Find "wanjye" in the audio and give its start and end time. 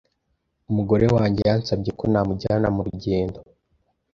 1.15-1.41